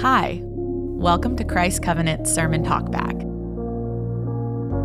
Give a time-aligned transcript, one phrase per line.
[0.00, 3.18] Hi, welcome to Christ Covenant Sermon Talkback.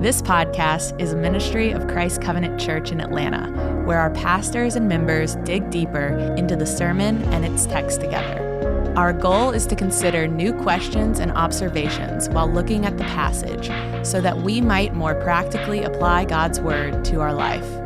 [0.02, 3.50] This podcast is a ministry of Christ Covenant Church in Atlanta,
[3.86, 8.94] where our pastors and members dig deeper into the sermon and its text together.
[8.98, 13.68] Our goal is to consider new questions and observations while looking at the passage
[14.06, 17.85] so that we might more practically apply God's Word to our life.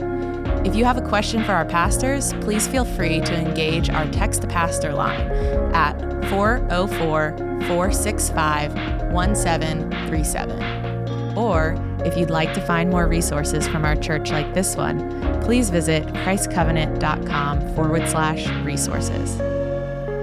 [0.69, 4.43] If you have a question for our pastors, please feel free to engage our text
[4.43, 5.27] to pastor line
[5.73, 5.99] at
[6.29, 7.35] 404
[7.67, 8.75] 465
[9.11, 11.35] 1737.
[11.35, 15.71] Or if you'd like to find more resources from our church like this one, please
[15.71, 19.37] visit christcovenant.com forward slash resources.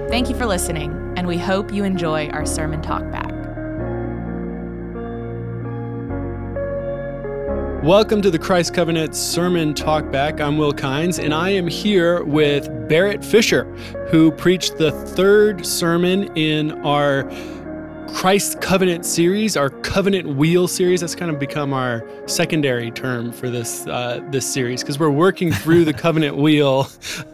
[0.09, 3.36] Thank you for listening, and we hope you enjoy our sermon talkback.
[7.83, 10.41] Welcome to the Christ Covenant Sermon Talkback.
[10.41, 13.65] I'm Will Kynes, and I am here with Barrett Fisher,
[14.09, 17.29] who preached the third sermon in our
[18.07, 21.01] Christ Covenant series, our Covenant Wheel series.
[21.01, 25.51] That's kind of become our secondary term for this uh, this series because we're working
[25.51, 26.87] through the Covenant Wheel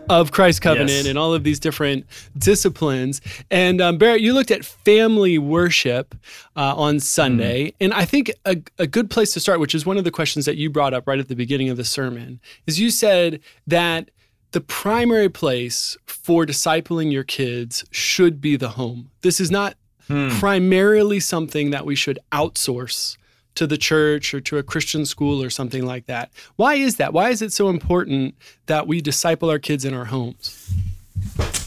[0.09, 1.07] of Christ Covenant yes.
[1.07, 2.05] and all of these different
[2.37, 3.21] disciplines.
[3.49, 6.15] And um, Barrett, you looked at family worship
[6.55, 9.85] uh, on Sunday, mm and I think a, a good place to start, which is
[9.85, 12.39] one of the questions that you brought up right at the beginning of the sermon,
[12.65, 14.09] is you said that
[14.51, 19.09] the primary place for discipling your kids should be the home.
[19.21, 19.75] This is not
[20.07, 20.29] hmm.
[20.39, 23.17] primarily something that we should outsource
[23.55, 26.31] to the church or to a Christian school or something like that.
[26.55, 27.13] Why is that?
[27.13, 30.73] Why is it so important that we disciple our kids in our homes?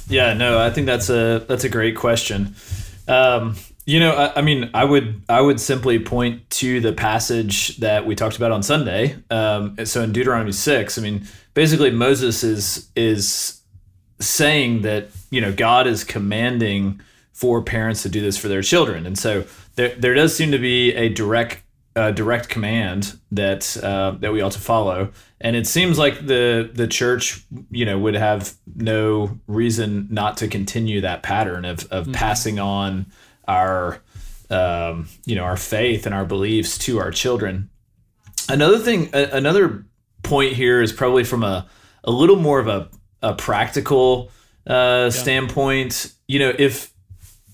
[0.09, 2.55] Yeah, no, I think that's a that's a great question.
[3.09, 7.77] Um, you know, I, I, mean, I would I would simply point to the passage
[7.79, 9.17] that we talked about on Sunday.
[9.31, 13.61] Um, so in Deuteronomy six, I mean, basically Moses is is
[14.19, 17.01] saying that you know God is commanding
[17.37, 19.05] for parents to do this for their children.
[19.05, 21.62] And so there, there does seem to be a direct
[21.95, 25.13] uh, direct command that uh, that we ought to follow.
[25.41, 30.48] And it seems like the the church, you know, would have no reason not to
[30.48, 32.13] continue that pattern of of mm-hmm.
[32.13, 33.07] passing on
[33.47, 34.03] our
[34.51, 37.68] um, you know our faith and our beliefs to our children.
[38.48, 39.85] Another thing, another
[40.23, 41.67] point here is probably from a
[42.05, 42.89] a little more of a
[43.23, 44.30] a practical
[44.67, 45.08] uh, yeah.
[45.11, 46.13] standpoint.
[46.29, 46.92] You know, if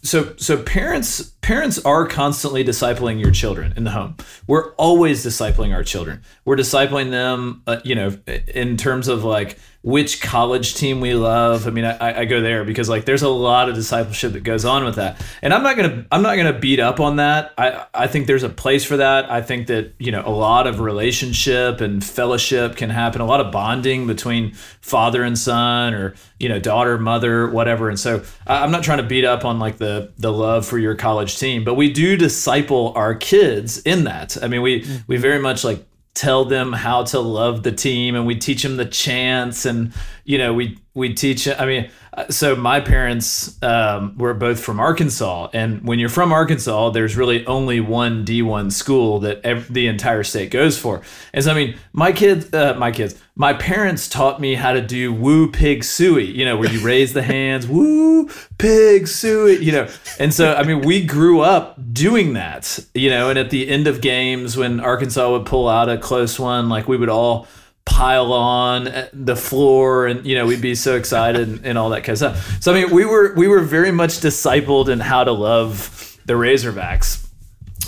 [0.03, 4.17] so so parents parents are constantly discipling your children in the home.
[4.47, 6.23] We're always discipling our children.
[6.45, 8.19] We're discipling them uh, you know
[8.49, 11.67] in terms of like which college team we love.
[11.67, 14.65] I mean I, I go there because like there's a lot of discipleship that goes
[14.65, 15.21] on with that.
[15.43, 17.53] And i'm not gonna i'm not gonna beat up on that.
[17.59, 19.31] I i think there's a place for that.
[19.31, 23.41] I think that you know a lot of relationship and fellowship can happen a lot
[23.41, 27.89] of bonding between father and son or you know daughter mother whatever.
[27.89, 30.95] And so i'm not trying to beat up on like the the love for your
[30.95, 34.37] college team but we do disciple our kids in that.
[34.41, 35.03] I mean we mm.
[35.09, 35.85] we very much like
[36.15, 39.93] tell them how to love the team and we teach them the chants and
[40.25, 44.79] you know we we teach i mean uh, so my parents um, were both from
[44.79, 45.49] arkansas.
[45.55, 50.51] And when you're from arkansas there's really only one d1 school that the entire state
[50.51, 51.01] goes for.
[51.33, 54.83] And so i mean my kids uh, my kids my parents taught me how to
[54.83, 59.73] do woo pig Sooie you know where you raise the hands woo pig Sooie you
[59.73, 59.89] know.
[60.19, 63.31] And so i mean we grew up doing that you know.
[63.31, 66.89] And at the end of games when arkansas would pull out a close one like
[66.89, 67.47] we would all
[67.85, 72.05] pile on the floor and you know we'd be so excited and, and, all that
[72.05, 72.63] kind of stuff.
[72.63, 76.35] So i mean we were we were very much discipled in how to love the
[76.35, 77.27] razorbacks.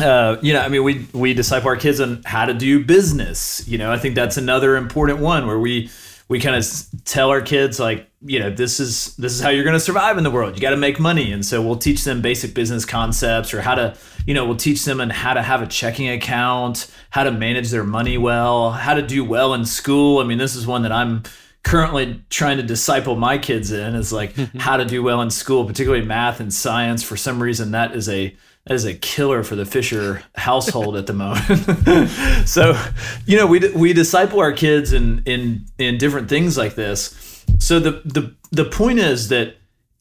[0.00, 3.66] Uh, you know i mean we we disciple our kids on how to do business.
[3.69, 5.91] You know i think that's another important one where we
[6.29, 6.67] we kind of
[7.05, 10.17] tell our kids like you know this is this is how you're going to survive
[10.17, 10.55] in the world.
[10.55, 11.33] You got to make money.
[11.33, 13.97] And so we'll teach them basic business concepts or how to
[14.27, 17.71] you know we'll teach them on how to have a checking account how to manage
[17.71, 20.19] their money well how to do well in school.
[20.21, 21.23] I mean this is one that i'm
[21.62, 25.67] currently trying to disciple my kids in is like how to do well in school
[25.67, 27.03] particularly math and science.
[27.03, 28.35] For some reason that is a
[28.66, 32.49] that is a killer for the Fisher household at the moment.
[32.49, 32.81] so,
[33.26, 37.44] you know, we we disciple our kids in in in different things like this.
[37.58, 39.56] So the the the point is that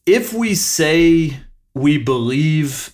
[0.06, 1.38] if we say
[1.74, 2.94] we believe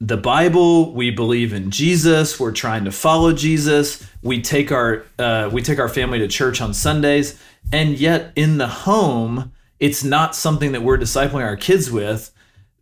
[0.00, 5.50] the Bible, we believe in Jesus, we're trying to follow Jesus, we take our uh,
[5.52, 7.38] we take our family to church on Sundays,
[7.72, 12.32] and yet in the home, it's not something that we're discipling our kids with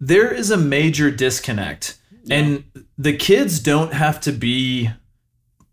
[0.01, 1.99] there is a major disconnect.
[2.25, 2.39] Yeah.
[2.39, 2.65] And
[2.99, 4.91] the kids don't have to be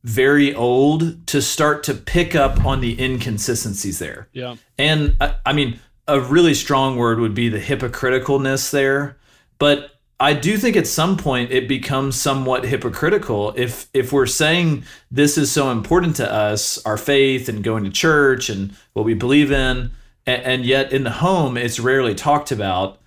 [0.04, 4.28] very old to start to pick up on the inconsistencies there.
[4.34, 4.58] Yeah.
[4.78, 9.18] And I, I mean, a really strong word would be the hypocriticalness there.
[9.60, 14.84] But I do think at some point it becomes somewhat hypocritical if if we're saying
[15.12, 19.14] this is so important to us, our faith and going to church and what we
[19.14, 19.92] believe in,
[20.26, 23.00] and, and yet in the home it's rarely talked about.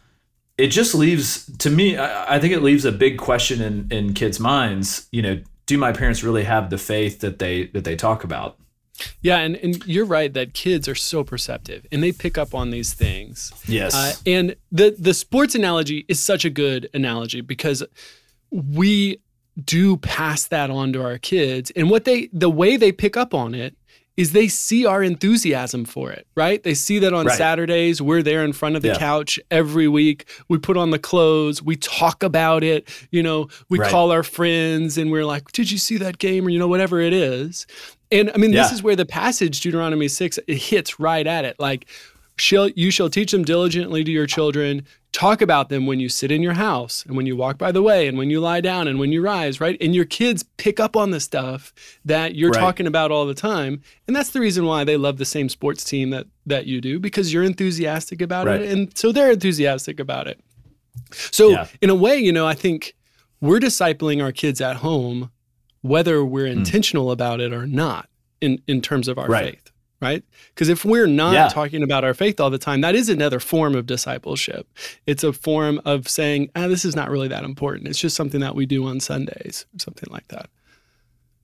[0.58, 1.97] It just leaves to me.
[1.97, 5.08] I, I think it leaves a big question in in kids' minds.
[5.12, 8.58] You know, do my parents really have the faith that they that they talk about?
[9.20, 12.70] Yeah, and, and you're right that kids are so perceptive and they pick up on
[12.70, 13.53] these things.
[13.67, 13.94] Yes.
[13.94, 17.82] Uh, and the the sports analogy is such a good analogy because
[18.50, 19.20] we
[19.62, 23.35] do pass that on to our kids and what they the way they pick up
[23.35, 23.75] on it
[24.17, 26.63] is they see our enthusiasm for it, right?
[26.63, 27.37] They see that on right.
[27.37, 28.99] Saturdays, we're there in front of the yeah.
[28.99, 30.27] couch every week.
[30.49, 33.91] We put on the clothes, we talk about it, you know, we right.
[33.91, 36.47] call our friends and we're like, Did you see that game?
[36.47, 37.67] Or, you know, whatever it is.
[38.11, 38.63] And I mean, yeah.
[38.63, 41.59] this is where the passage, Deuteronomy 6, it hits right at it.
[41.59, 41.87] Like,
[42.38, 44.87] shall, you shall teach them diligently to your children.
[45.12, 47.83] Talk about them when you sit in your house and when you walk by the
[47.83, 49.77] way and when you lie down and when you rise, right?
[49.81, 51.73] And your kids pick up on the stuff
[52.05, 52.61] that you're right.
[52.61, 53.81] talking about all the time.
[54.06, 56.99] And that's the reason why they love the same sports team that that you do
[56.99, 58.61] because you're enthusiastic about right.
[58.61, 60.41] it and so they're enthusiastic about it.
[61.12, 61.67] So, yeah.
[61.81, 62.94] in a way, you know, I think
[63.41, 65.31] we're discipling our kids at home
[65.82, 66.59] whether we're hmm.
[66.59, 67.12] intentional mm.
[67.12, 68.09] about it or not
[68.41, 69.55] in, in terms of our right.
[69.55, 70.22] faith, right?
[70.48, 71.48] Because if we're not yeah.
[71.48, 74.66] talking about our faith all the time, that is another form of discipleship.
[75.06, 77.88] It's a form of saying, ah, this is not really that important.
[77.88, 80.50] It's just something that we do on Sundays or something like that.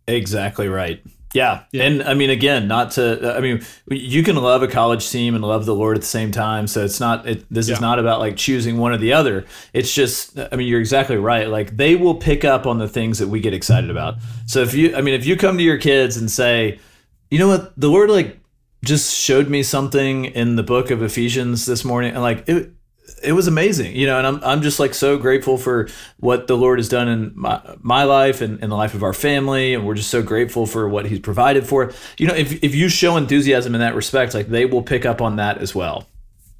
[0.06, 1.02] Exactly right.
[1.34, 1.64] Yeah.
[1.72, 1.84] yeah.
[1.84, 5.42] And I mean, again, not to, I mean, you can love a college team and
[5.42, 6.66] love the Lord at the same time.
[6.66, 7.74] So it's not, it, this yeah.
[7.74, 9.46] is not about like choosing one or the other.
[9.72, 11.48] It's just, I mean, you're exactly right.
[11.48, 14.16] Like they will pick up on the things that we get excited about.
[14.46, 16.78] So if you, I mean, if you come to your kids and say,
[17.30, 18.38] you know what, the Lord like
[18.84, 22.72] just showed me something in the book of Ephesians this morning and like it,
[23.22, 25.88] it was amazing, you know, and I'm, I'm just like so grateful for
[26.18, 29.12] what the Lord has done in my, my life and in the life of our
[29.12, 29.74] family.
[29.74, 31.92] And we're just so grateful for what he's provided for.
[32.18, 35.20] You know, if, if you show enthusiasm in that respect, like they will pick up
[35.20, 36.06] on that as well.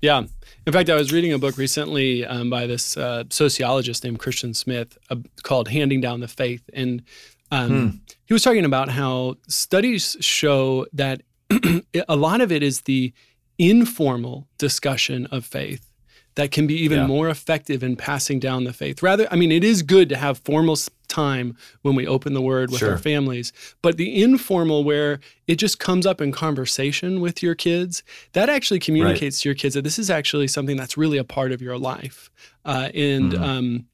[0.01, 0.25] Yeah.
[0.67, 4.55] In fact, I was reading a book recently um, by this uh, sociologist named Christian
[4.55, 6.69] Smith uh, called Handing Down the Faith.
[6.73, 7.03] And
[7.51, 7.97] um, hmm.
[8.25, 11.23] he was talking about how studies show that
[12.09, 13.13] a lot of it is the
[13.59, 15.93] informal discussion of faith
[16.35, 17.07] that can be even yeah.
[17.07, 19.03] more effective in passing down the faith.
[19.03, 20.77] Rather, I mean, it is good to have formal
[21.09, 22.93] time when we open the word with sure.
[22.93, 23.53] our families,
[23.83, 28.03] but the informal where it just comes up in conversation with your kids,
[28.33, 29.43] that actually communicates right.
[29.43, 32.31] to your kids that this is actually something that's really a part of your life.
[32.65, 33.43] Uh, and mm-hmm.
[33.43, 33.87] um,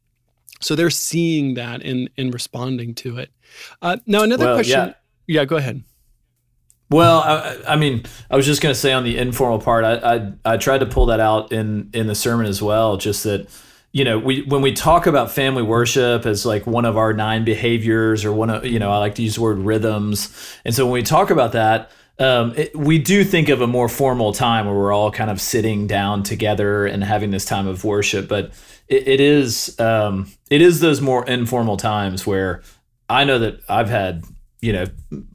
[0.61, 3.31] so they're seeing that and, and responding to it.
[3.83, 4.95] Uh, now, another well, question.
[5.27, 5.41] Yeah.
[5.41, 5.83] yeah, go ahead.
[6.91, 9.97] Well, I, I, mean, I was just going to say on the informal part, I,
[9.97, 12.97] I, I tried to pull that out in in the sermon as well.
[12.97, 13.49] Just that,
[13.93, 17.45] you know, we when we talk about family worship as like one of our nine
[17.45, 20.87] behaviors or one of you know, I like to use the word rhythms, and so
[20.87, 21.91] when we talk about that.
[22.21, 25.41] Um, it, we do think of a more formal time where we're all kind of
[25.41, 28.51] sitting down together and having this time of worship, but
[28.89, 32.63] it, it is um, it is those more informal times where
[33.09, 34.25] I know that I've had
[34.61, 34.87] you know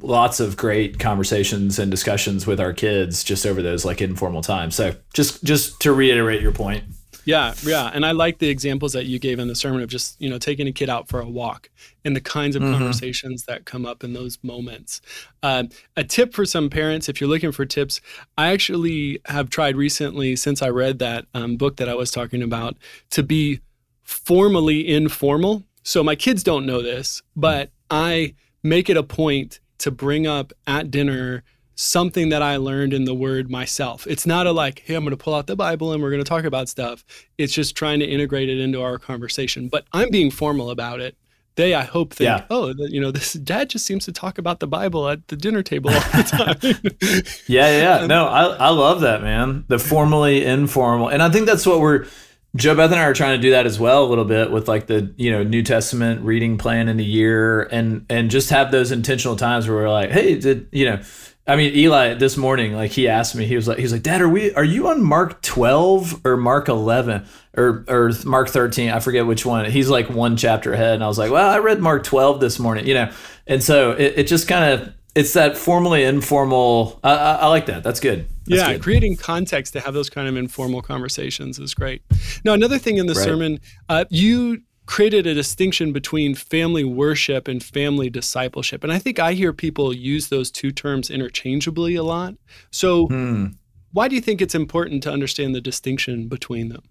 [0.01, 4.75] lots of great conversations and discussions with our kids just over those like informal times.
[4.75, 6.83] So just just to reiterate your point.
[7.25, 7.89] Yeah yeah.
[7.93, 10.37] And i like the examples that you gave in the sermon of just you know
[10.37, 11.69] taking a kid out for a walk
[12.03, 12.73] and the kinds of mm-hmm.
[12.73, 14.99] conversations that come up in those moments.
[15.41, 15.63] Uh,
[15.95, 18.01] a tip for some parents if you're looking for tips
[18.37, 22.41] i actually have tried recently since i read that um, book that i was talking
[22.41, 22.77] about
[23.09, 23.61] to be
[24.03, 25.63] formally informal.
[25.83, 30.53] So my kids don't know this but i make it a point to bring up
[30.65, 31.43] at dinner
[31.75, 34.05] something that I learned in the word myself.
[34.07, 36.23] It's not a like, hey, I'm going to pull out the Bible and we're going
[36.23, 37.03] to talk about stuff.
[37.37, 39.69] It's just trying to integrate it into our conversation.
[39.69, 41.17] But I'm being formal about it.
[41.55, 42.45] They, I hope, think, yeah.
[42.49, 45.61] oh, you know, this dad just seems to talk about the Bible at the dinner
[45.61, 46.23] table all the
[47.21, 47.37] time.
[47.47, 48.07] yeah, yeah.
[48.07, 49.63] No, I, I love that, man.
[49.67, 51.09] The formally informal.
[51.09, 52.07] And I think that's what we're
[52.55, 54.67] Joe Beth and I are trying to do that as well a little bit with
[54.67, 58.71] like the you know New Testament reading plan in the year and and just have
[58.71, 61.01] those intentional times where we're like, hey, did you know?
[61.45, 64.03] I mean, Eli this morning, like he asked me, he was like, he was like,
[64.03, 67.25] Dad, are we are you on Mark twelve or Mark eleven
[67.57, 68.91] or or Mark thirteen?
[68.91, 69.69] I forget which one.
[69.69, 72.59] He's like one chapter ahead, and I was like, well, I read Mark twelve this
[72.59, 73.11] morning, you know,
[73.47, 76.99] and so it, it just kind of it's that formally informal.
[77.03, 77.83] I, I, I like that.
[77.83, 78.27] That's good.
[78.45, 78.81] That's yeah, good.
[78.81, 82.01] creating context to have those kind of informal conversations is great.
[82.43, 83.23] Now, another thing in the right.
[83.23, 83.59] sermon,
[83.89, 88.83] uh, you created a distinction between family worship and family discipleship.
[88.83, 92.35] And I think I hear people use those two terms interchangeably a lot.
[92.71, 93.47] So, hmm.
[93.91, 96.83] why do you think it's important to understand the distinction between them?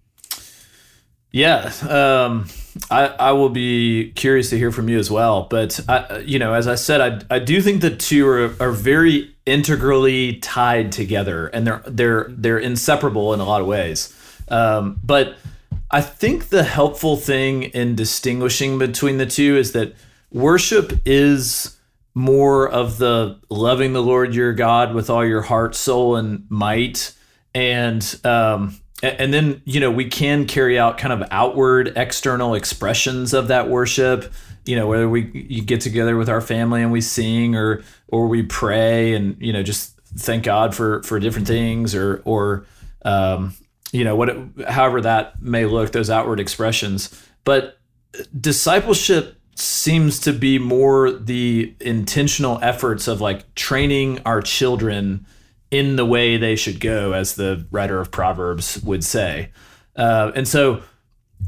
[1.32, 2.46] Yeah, um,
[2.90, 5.46] I, I will be curious to hear from you as well.
[5.48, 8.70] But I, you know, as I said, I, I do think the two are, are
[8.70, 14.14] very integrally tied together, and they're they're they're inseparable in a lot of ways.
[14.48, 15.36] Um, but
[15.90, 19.94] I think the helpful thing in distinguishing between the two is that
[20.30, 21.78] worship is
[22.14, 27.14] more of the loving the Lord your God with all your heart, soul, and might,
[27.54, 33.34] and um, and then you know we can carry out kind of outward external expressions
[33.34, 34.32] of that worship
[34.64, 38.28] you know whether we you get together with our family and we sing or or
[38.28, 42.64] we pray and you know just thank god for for different things or or
[43.04, 43.54] um,
[43.92, 47.26] you know what it, however that may look those outward expressions.
[47.44, 47.78] But
[48.38, 55.26] discipleship seems to be more the intentional efforts of like training our children
[55.72, 59.50] in the way they should go, as the writer of Proverbs would say.
[59.96, 60.82] Uh, and so,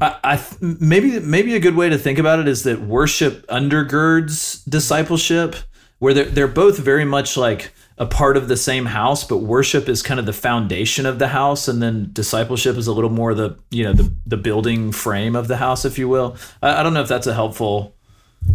[0.01, 4.67] I, I, maybe maybe a good way to think about it is that worship undergirds
[4.67, 5.55] discipleship,
[5.99, 9.87] where they're they're both very much like a part of the same house, but worship
[9.87, 13.35] is kind of the foundation of the house, and then discipleship is a little more
[13.35, 16.35] the you know the the building frame of the house, if you will.
[16.63, 17.95] I, I don't know if that's a helpful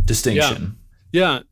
[0.04, 0.62] distinction.
[0.62, 0.79] Yeah,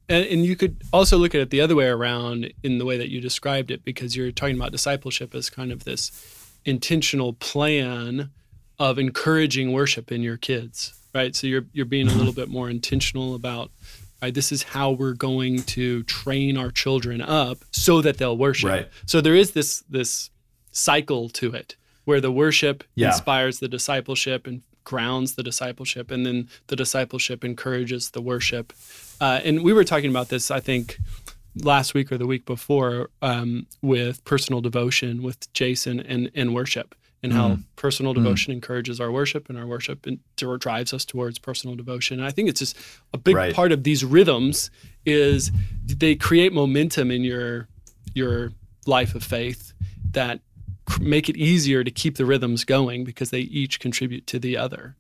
[0.09, 2.97] and, and you could also look at it the other way around in the way
[2.97, 6.13] that you described it, because you're talking about discipleship as kind of this
[6.65, 8.31] intentional plan
[8.79, 11.35] of encouraging worship in your kids, right?
[11.35, 12.43] So you're you're being a little mm-hmm.
[12.43, 13.71] bit more intentional about,
[14.23, 14.33] right?
[14.33, 18.71] This is how we're going to train our children up so that they'll worship.
[18.71, 18.89] Right.
[19.07, 20.31] So there is this this
[20.71, 21.75] cycle to it
[22.05, 23.09] where the worship yeah.
[23.09, 28.73] inspires the discipleship and grounds the discipleship, and then the discipleship encourages the worship.
[29.21, 30.99] Uh, and we were talking about this, I think,
[31.63, 36.95] last week or the week before um, with personal devotion with Jason and, and worship,
[37.23, 37.65] and how mm.
[37.77, 38.17] personal mm.
[38.17, 38.57] devotion mm.
[38.57, 40.21] encourages our worship, and our worship and
[40.59, 42.19] drives us towards personal devotion.
[42.19, 42.75] And I think it's just
[43.13, 43.55] a big right.
[43.55, 44.71] part of these rhythms
[45.05, 45.53] is
[45.85, 47.69] they create momentum in your
[48.15, 48.53] your
[48.87, 49.75] life of faith
[50.13, 50.41] that
[51.01, 54.97] make it easier to keep the rhythms going because they each contribute to the other.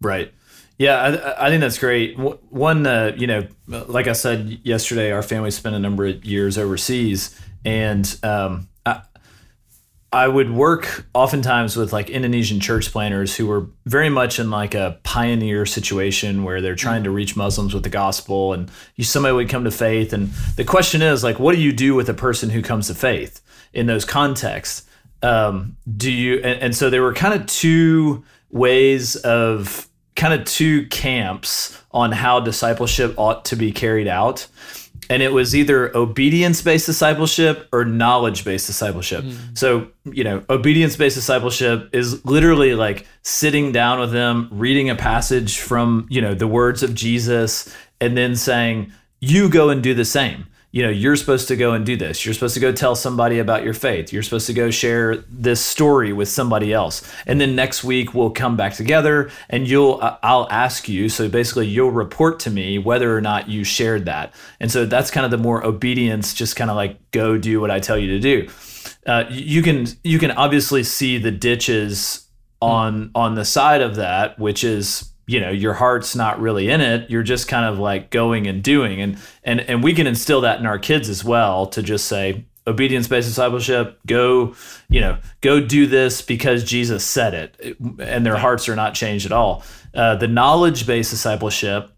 [0.00, 0.32] Right.
[0.78, 2.18] Yeah, I, I think that's great.
[2.18, 6.58] One, uh, you know, like I said yesterday, our family spent a number of years
[6.58, 9.02] overseas, and um, I,
[10.12, 14.74] I would work oftentimes with like Indonesian church planners who were very much in like
[14.74, 19.34] a pioneer situation where they're trying to reach Muslims with the gospel, and you, somebody
[19.34, 22.14] would come to faith, and the question is like, what do you do with a
[22.14, 23.40] person who comes to faith?
[23.72, 24.86] In those contexts.
[25.22, 30.44] Um, do you and, and so there were kind of two ways of kind of
[30.46, 34.46] two camps on how discipleship ought to be carried out.
[35.10, 39.24] And it was either obedience based discipleship or knowledge based discipleship.
[39.24, 39.58] Mm.
[39.58, 44.94] So, you know, obedience based discipleship is literally like sitting down with them, reading a
[44.94, 49.92] passage from, you know, the words of Jesus, and then saying, you go and do
[49.92, 52.24] the same you know, you're supposed to go and do this.
[52.24, 54.10] You're supposed to go tell somebody about your faith.
[54.10, 57.02] You're supposed to go share this story with somebody else.
[57.26, 61.66] And then next week we'll come back together and you'll I'll ask you, so basically
[61.66, 64.34] you'll report to me whether or not you shared that.
[64.60, 67.70] And so that's kind of the more obedience just kind of like go do what
[67.70, 68.48] I tell you to do.
[69.06, 72.28] Uh, you can you can obviously see the ditches
[72.62, 76.82] on on the side of that, which is you know your heart's not really in
[76.82, 77.08] it.
[77.08, 79.00] You're just kind of like going and doing.
[79.00, 82.44] And and and we can instill that in our kids as well to just say
[82.66, 84.54] obedience based discipleship go
[84.88, 87.76] you know go do this because jesus said it.
[87.98, 89.64] And their hearts are not changed at all.
[89.94, 91.90] Uh, the knowledge based discipleship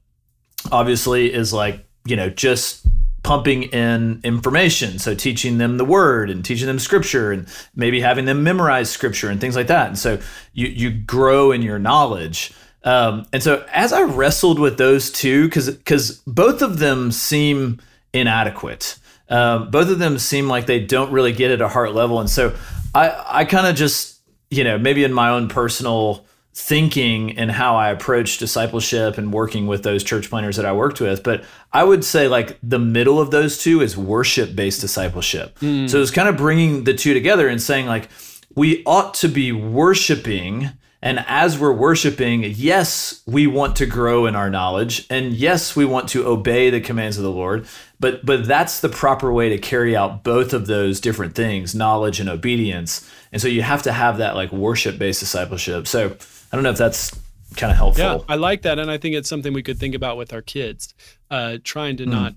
[0.70, 2.86] obviously is like you know just
[3.24, 4.98] pumping in information.
[4.98, 9.30] So teaching them the word and teaching them scripture and maybe having them memorize scripture
[9.30, 9.88] and things like that.
[9.88, 10.20] And so
[10.52, 12.52] you you grow in your knowledge
[12.84, 17.80] um, and so as I wrestled with those two, because because both of them seem
[18.12, 18.98] inadequate.
[19.30, 22.28] Um, both of them seem like they don't really get at a heart level, and
[22.28, 22.54] so
[22.94, 26.26] I I kind of just you know maybe in my own personal
[26.56, 31.00] thinking and how I approach discipleship and working with those church planners that I worked
[31.00, 31.24] with.
[31.24, 35.58] But I would say like the middle of those two is worship based discipleship.
[35.58, 35.90] Mm.
[35.90, 38.08] So it's kind of bringing the two together and saying like
[38.54, 40.70] we ought to be worshiping
[41.04, 45.84] and as we're worshiping, yes, we want to grow in our knowledge, and yes, we
[45.84, 47.66] want to obey the commands of the Lord.
[48.00, 52.20] But but that's the proper way to carry out both of those different things, knowledge
[52.20, 53.06] and obedience.
[53.32, 55.86] And so you have to have that like worship based discipleship.
[55.86, 56.16] So
[56.50, 57.14] I don't know if that's
[57.54, 58.02] kind of helpful.
[58.02, 60.42] Yeah, I like that, and I think it's something we could think about with our
[60.42, 60.94] kids,
[61.30, 62.12] uh, trying to mm.
[62.12, 62.34] not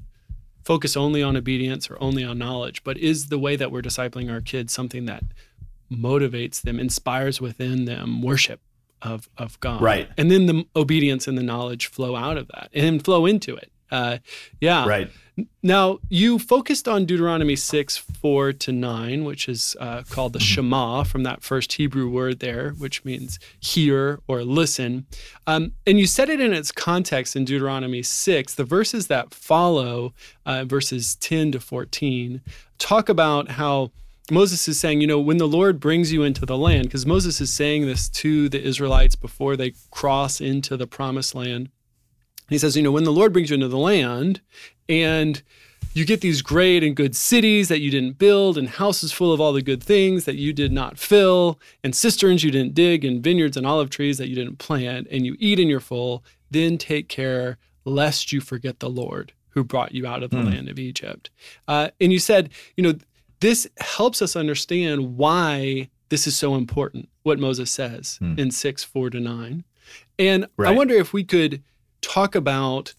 [0.66, 4.30] focus only on obedience or only on knowledge, but is the way that we're discipling
[4.30, 5.24] our kids something that
[5.92, 8.62] motivates them, inspires within them worship.
[9.02, 9.82] of of God.
[9.82, 10.10] Right.
[10.18, 13.72] And then the obedience and the knowledge flow out of that and flow into it.
[13.92, 14.18] Uh,
[14.60, 14.88] yeah.
[14.88, 15.10] Right.
[15.62, 21.04] Now, you focused on Deuteronomy 6, 4 to 9, which is uh, called the Shema
[21.04, 25.06] from that first Hebrew word there, which means hear or listen.
[25.46, 28.56] Um, and you set it in its context in Deuteronomy 6.
[28.56, 30.14] The verses that follow,
[30.44, 32.42] uh, verses 10 to 14,
[32.80, 33.92] talk about how
[34.30, 37.40] Moses is saying, you know, when the Lord brings you into the land, because Moses
[37.40, 41.70] is saying this to the Israelites before they cross into the promised land.
[42.50, 44.42] He says, you know, when the Lord brings you into the land
[44.88, 45.42] and
[45.94, 49.42] you get these great and good cities that you didn't build, and houses full of
[49.42, 53.24] all the good things that you did not fill, and cisterns you didn't dig, and
[53.24, 56.78] vineyards and olive trees that you didn't plant, and you eat and you're full, then
[56.78, 60.46] take care lest you forget the Lord who brought you out of the mm.
[60.46, 61.32] land of Egypt.
[61.68, 62.94] Uh, and you said, you know,
[63.40, 68.38] this helps us understand why this is so important, what Moses says mm.
[68.40, 69.64] in 6, 4 to 9.
[70.20, 70.70] And right.
[70.70, 71.64] I wonder if we could
[72.02, 72.94] talk about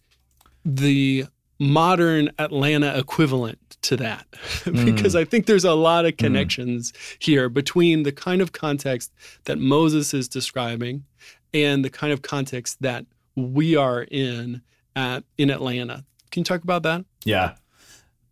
[0.64, 1.26] the
[1.58, 4.26] modern Atlanta equivalent to that
[4.64, 5.20] because mm.
[5.20, 6.24] I think there's a lot of hmm.
[6.24, 7.16] connections mm.
[7.18, 9.12] here between the kind of context
[9.44, 11.04] that Moses is describing
[11.52, 14.62] and the kind of context that we are in
[14.94, 16.04] at in Atlanta.
[16.30, 17.04] Can you talk about that?
[17.24, 17.54] Yeah.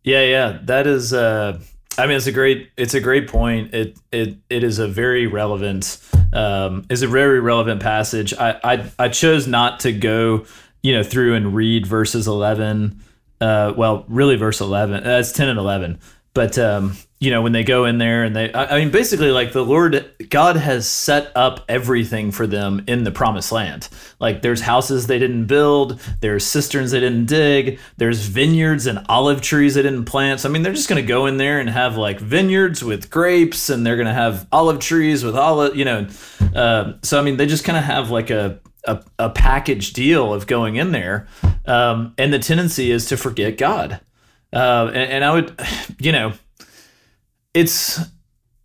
[0.03, 0.59] Yeah, yeah.
[0.63, 1.59] That is uh
[1.97, 3.73] I mean it's a great it's a great point.
[3.73, 5.99] It it it is a very relevant
[6.33, 8.33] um is a very relevant passage.
[8.33, 10.45] I I I chose not to go,
[10.83, 13.01] you know, through and read verses 11
[13.39, 15.99] uh, well, really verse 11, that's uh, 10 and 11.
[16.33, 19.51] But, um, you know, when they go in there and they, I, mean, basically, like
[19.51, 23.89] the Lord, God has set up everything for them in the promised land.
[24.19, 29.41] Like there's houses they didn't build, there's cisterns they didn't dig, there's vineyards and olive
[29.41, 30.41] trees they didn't plant.
[30.41, 33.09] So, I mean, they're just going to go in there and have like vineyards with
[33.09, 36.07] grapes and they're going to have olive trees with olive, you know.
[36.55, 40.35] Uh, so, I mean, they just kind of have like a, a, a package deal
[40.35, 41.27] of going in there,
[41.65, 43.99] um, and the tendency is to forget God.
[44.53, 45.59] Uh, and, and, I would,
[45.99, 46.33] you know,
[47.57, 47.99] it's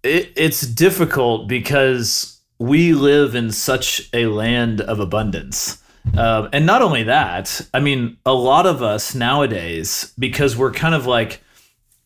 [0.03, 5.83] it, it's difficult because we live in such a land of abundance.
[6.17, 10.95] Uh, and not only that, I mean, a lot of us nowadays, because we're kind
[10.95, 11.41] of like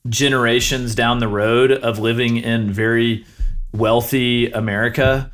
[0.08, 3.26] generations down the road of living in very
[3.72, 5.32] wealthy America,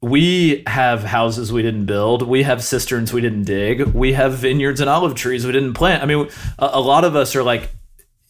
[0.00, 2.22] we have houses we didn't build.
[2.22, 3.82] We have cisterns we didn't dig.
[3.82, 6.02] We have vineyards and olive trees we didn't plant.
[6.02, 7.70] I mean, a, a lot of us are like,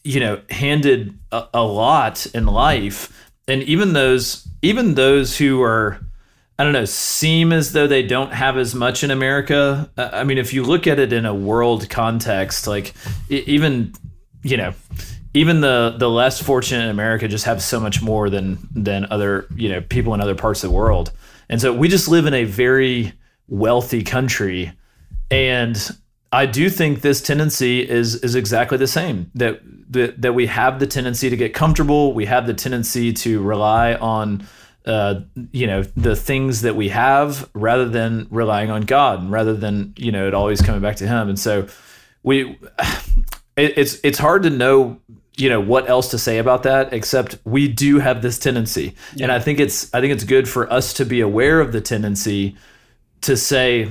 [0.03, 5.99] you know, handed a, a, lot in life, and even those, even those who are,
[6.57, 9.89] I don't know, seem as though they don't have as much in America.
[9.97, 12.93] I mean, if you look at it in a world context, like
[13.29, 13.93] even,
[14.43, 14.73] you know,
[15.33, 19.47] even the the less fortunate in America just have so much more than than other
[19.55, 21.11] you know people in other parts of the world.
[21.49, 23.13] And so we just live in a very
[23.47, 24.71] wealthy country.
[25.31, 25.77] And
[26.31, 30.79] I do think this tendency is is exactly the same that that, that we have
[30.79, 32.13] the tendency to get comfortable.
[32.13, 34.47] We have the tendency to rely on
[34.85, 39.55] uh, you know the things that we have rather than relying on God, and rather
[39.55, 41.29] than you know it always coming back to Him.
[41.29, 41.67] And so
[42.23, 42.59] we
[43.57, 44.99] it, it's it's hard to know
[45.37, 49.23] you know what else to say about that except we do have this tendency yeah.
[49.23, 51.79] and i think it's i think it's good for us to be aware of the
[51.79, 52.57] tendency
[53.21, 53.87] to say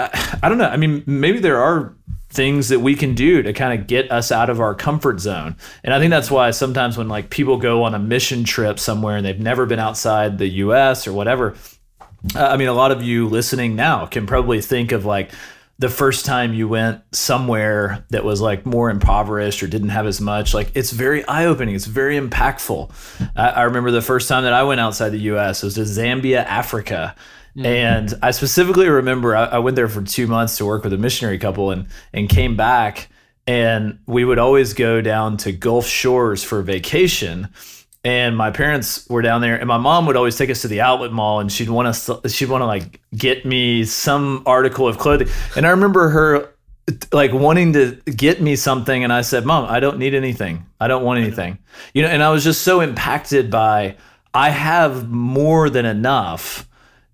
[0.00, 0.68] I, I don't know.
[0.68, 1.94] I mean maybe there are
[2.30, 5.56] things that we can do to kind of get us out of our comfort zone.
[5.82, 9.16] And i think that's why sometimes when like people go on a mission trip somewhere
[9.16, 11.56] and they've never been outside the us or whatever
[12.36, 15.32] uh, i mean a lot of you listening now can probably think of like
[15.80, 20.20] the first time you went somewhere that was like more impoverished or didn't have as
[20.20, 22.90] much like it's very eye-opening it's very impactful.
[23.34, 26.44] I, I, remember the first time that i went outside the us was to zambia
[26.44, 27.16] africa
[27.56, 27.66] mm-hmm.
[27.66, 30.98] and i specifically remember I, I went there for two months to work with a
[30.98, 33.08] missionary couple and and came back
[33.50, 37.48] and we would always go down to gulf shores for vacation.
[38.04, 40.80] And my parents were down there and my mom would always take us to the
[40.80, 44.86] outlet mall and she'd want us to, she'd want to like get me some article
[44.86, 45.28] of clothing.
[45.56, 46.54] And i remember her
[47.12, 50.64] like wanting to get me something and i said mom i don't need anything.
[50.80, 51.58] I don't want anything.
[51.92, 53.96] You know and i was just so impacted by
[54.32, 56.68] i have more than enough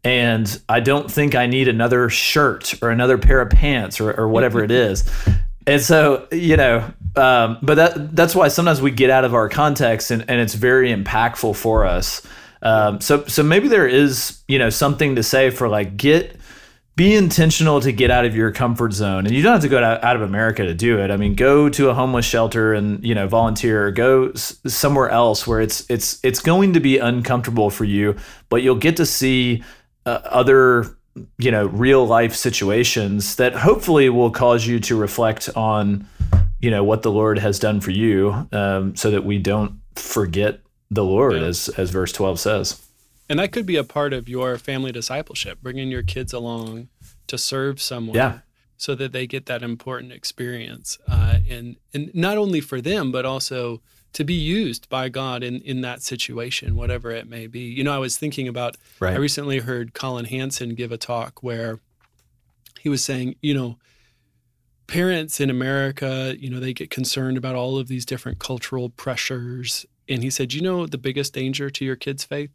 [0.07, 4.29] and i don't think i need another shirt or another pair of pants or, or
[4.29, 5.11] whatever it is.
[5.69, 9.49] And so you know um, but that that's why sometimes we get out of our
[9.49, 12.23] context and, and it's very impactful for us.
[12.63, 16.37] Um, so so maybe there is you know something to say for like get
[16.95, 19.27] be intentional to get out of your comfort zone.
[19.27, 21.11] And you don't have to go out of america to do it.
[21.11, 25.47] I mean go to a homeless shelter and you know volunteer or go somewhere else
[25.47, 28.17] where it's it's it's going to be uncomfortable for you
[28.51, 29.65] but you'll get to see
[30.07, 30.97] uh, other
[31.39, 36.07] you know real life situations that hopefully will cause you to reflect on
[36.61, 40.61] you know what the Lord has done for you, um, so that we don't forget
[40.91, 41.43] the Lord, yeah.
[41.43, 42.83] as as verse twelve says.
[43.29, 46.89] And that could be a part of your family discipleship, bringing your kids along
[47.27, 48.15] to serve someone.
[48.17, 48.39] Yeah.
[48.79, 53.25] So that they get that important experience, uh, and and not only for them, but
[53.25, 53.81] also
[54.17, 57.61] to be used by God in in that situation, whatever it may be.
[57.61, 58.79] You know, I was thinking about.
[58.99, 59.13] Right.
[59.13, 61.81] I recently heard Collin Hansen give a talk where
[62.81, 63.77] he was saying, you know,
[64.87, 69.85] parents in America, you know, they get concerned about all of these different cultural pressures,
[70.09, 72.53] and he said, you know, the biggest danger to your kids' faith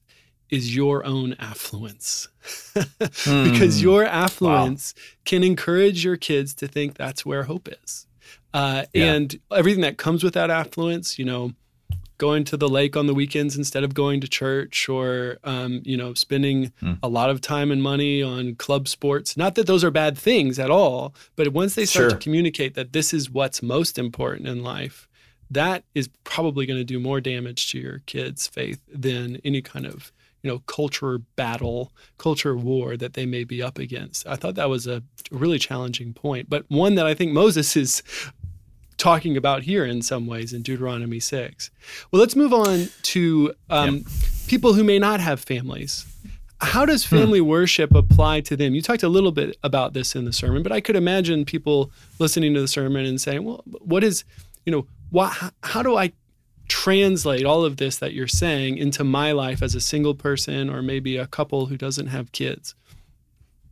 [0.49, 2.27] is your own affluence.
[2.73, 3.43] mm.
[3.51, 5.03] Because your affluence wow.
[5.25, 8.07] can encourage your kids to think that's where hope is.
[8.53, 9.13] Uh, yeah.
[9.13, 11.53] And everything that comes with that affluence, you know,
[12.21, 15.97] going to the lake on the weekends instead of going to church or um, you
[15.97, 16.95] know spending mm.
[17.01, 20.59] a lot of time and money on club sports not that those are bad things
[20.59, 22.09] at all but once they start sure.
[22.11, 25.07] to communicate that this is what's most important in life
[25.49, 29.87] that is probably going to do more damage to your kids faith than any kind
[29.87, 30.11] of
[30.43, 34.69] you know culture battle culture war that they may be up against i thought that
[34.69, 38.03] was a really challenging point but one that i think moses is
[39.01, 41.71] talking about here in some ways in deuteronomy 6
[42.11, 44.05] well let's move on to um, yep.
[44.47, 46.05] people who may not have families
[46.59, 47.17] how does hmm.
[47.17, 47.47] family hmm.
[47.47, 50.71] worship apply to them you talked a little bit about this in the sermon but
[50.71, 54.23] i could imagine people listening to the sermon and saying well what is
[54.65, 56.13] you know why, how do i
[56.71, 60.81] translate all of this that you're saying into my life as a single person or
[60.81, 62.75] maybe a couple who doesn't have kids.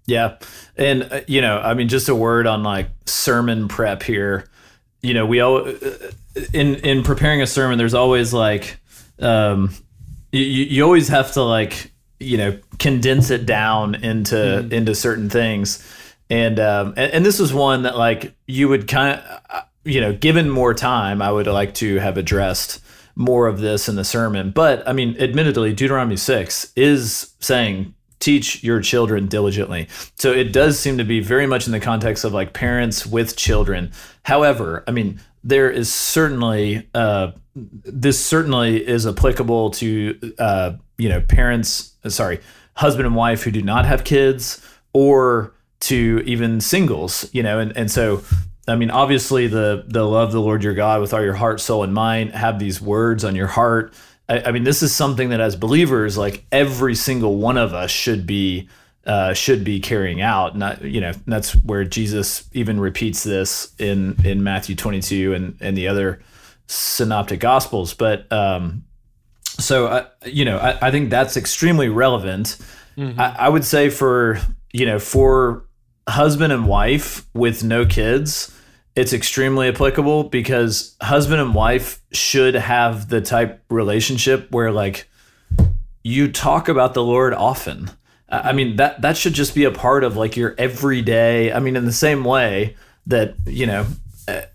[0.05, 0.37] Yeah.
[0.75, 4.49] And, uh, you know, I mean, just a word on like sermon prep here.
[5.01, 5.65] You know, we all,
[6.53, 8.77] in, in preparing a sermon, there's always like,
[9.19, 9.73] um,
[10.31, 14.71] you, you always have to like, you know, condense it down into, mm.
[14.71, 15.85] into certain things.
[16.29, 20.13] And, um, and, and this was one that like you would kind of, you know,
[20.13, 22.81] given more time, I would like to have addressed
[23.15, 24.51] more of this in the sermon.
[24.51, 29.87] But I mean, admittedly, Deuteronomy 6 is saying, teach your children diligently.
[30.15, 33.35] So it does seem to be very much in the context of like parents with
[33.35, 33.91] children.
[34.23, 41.21] However, I mean, there is certainly, uh, this certainly is applicable to, uh, you know,
[41.21, 42.39] parents, sorry,
[42.75, 47.75] husband and wife who do not have kids or to even singles, you know, and,
[47.77, 48.21] and so
[48.69, 51.83] I mean, obviously, the the love the Lord your God with all your heart, soul,
[51.83, 52.33] and mind.
[52.33, 53.93] Have these words on your heart.
[54.29, 57.91] I, I mean, this is something that as believers, like every single one of us
[57.91, 58.69] should be
[59.05, 60.55] uh, should be carrying out.
[60.55, 65.75] Not you know that's where Jesus even repeats this in in Matthew 22 and and
[65.75, 66.21] the other
[66.67, 67.93] synoptic gospels.
[67.93, 68.83] But um,
[69.43, 72.57] so I, you know I, I think that's extremely relevant.
[72.97, 73.19] Mm-hmm.
[73.19, 74.39] I, I would say for
[74.71, 75.65] you know for
[76.07, 78.55] husband and wife with no kids
[78.95, 85.07] it's extremely applicable because husband and wife should have the type relationship where like
[86.03, 87.91] you talk about the Lord often.
[88.29, 91.51] I mean that that should just be a part of like your everyday.
[91.51, 92.75] I mean, in the same way
[93.07, 93.87] that you know,
[94.27, 94.45] eh,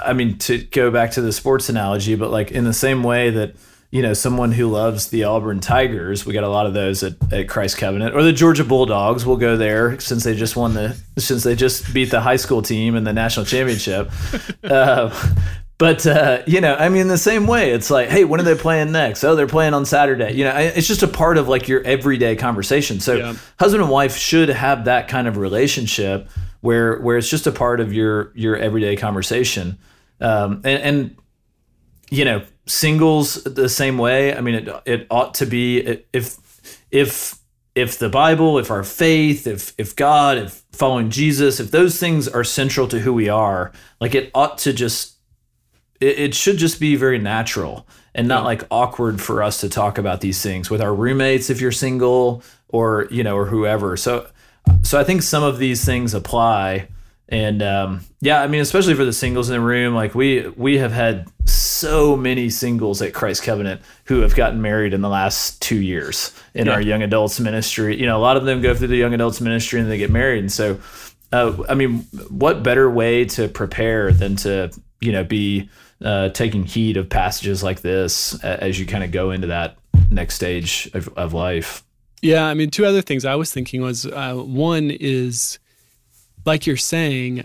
[0.00, 3.30] I mean to go back to the sports analogy, but like in the same way
[3.30, 3.56] that
[3.90, 6.26] you know, someone who loves the Auburn Tigers.
[6.26, 9.24] We got a lot of those at, at Christ Covenant, or the Georgia Bulldogs.
[9.24, 12.62] We'll go there since they just won the since they just beat the high school
[12.62, 14.10] team in the national championship.
[14.64, 15.34] uh,
[15.78, 18.54] but uh, you know, I mean, the same way, it's like, hey, when are they
[18.54, 19.22] playing next?
[19.24, 20.32] Oh, they're playing on Saturday.
[20.32, 22.98] You know, it's just a part of like your everyday conversation.
[22.98, 23.34] So, yeah.
[23.58, 26.28] husband and wife should have that kind of relationship
[26.60, 29.78] where where it's just a part of your your everyday conversation.
[30.20, 31.16] Um, and, and
[32.10, 34.34] you know, singles the same way.
[34.34, 35.78] I mean, it it ought to be
[36.12, 37.38] if if
[37.74, 42.26] if the Bible, if our faith, if if God, if following Jesus, if those things
[42.28, 45.16] are central to who we are, like it ought to just
[46.00, 49.98] it, it should just be very natural and not like awkward for us to talk
[49.98, 53.96] about these things with our roommates if you're single or you know or whoever.
[53.96, 54.26] So
[54.82, 56.88] so I think some of these things apply
[57.28, 60.78] and um, yeah, I mean, especially for the singles in the room, like we we
[60.78, 61.26] have had
[61.76, 66.32] so many singles at Christ Covenant who have gotten married in the last two years
[66.54, 66.72] in yeah.
[66.72, 67.98] our young adults ministry.
[67.98, 70.10] You know, a lot of them go through the young adults ministry and they get
[70.10, 70.78] married, and so
[71.32, 75.68] uh, I mean, what better way to prepare than to you know be
[76.04, 79.76] uh, taking heed of passages like this as you kind of go into that
[80.10, 81.82] next stage of, of life.
[82.22, 85.58] Yeah, I mean, two other things I was thinking was uh, one is
[86.44, 87.44] like you're saying,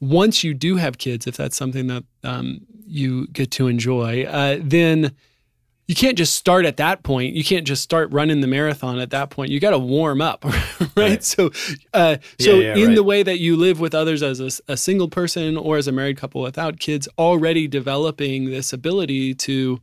[0.00, 4.58] once you do have kids, if that's something that um, you get to enjoy, uh,
[4.60, 5.12] then
[5.88, 7.34] you can't just start at that point.
[7.34, 9.50] You can't just start running the marathon at that point.
[9.50, 10.90] You got to warm up, right?
[10.96, 11.24] right.
[11.24, 11.50] So,
[11.92, 12.94] uh, so yeah, yeah, in right.
[12.94, 15.92] the way that you live with others as a, a, single person or as a
[15.92, 19.80] married couple without kids, already developing this ability to